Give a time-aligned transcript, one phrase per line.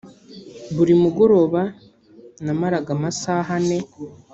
[0.75, 1.61] buri mugoroba
[2.45, 3.79] namaraga amasaha ane